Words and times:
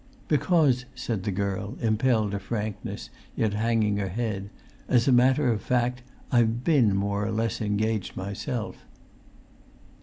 "Because," 0.27 0.85
said 0.95 1.25
the 1.25 1.31
girl, 1.31 1.75
impelled 1.79 2.31
to 2.31 2.39
frankness, 2.39 3.11
yet 3.35 3.53
hanging 3.53 3.97
her 3.97 4.07
head, 4.09 4.49
"as 4.87 5.07
a 5.07 5.11
matter 5.11 5.51
of 5.53 5.61
fact, 5.61 6.01
I've 6.31 6.63
been 6.63 6.95
more 6.95 7.23
or 7.23 7.31
less 7.31 7.61
engaged 7.61 8.17
myself." 8.17 8.77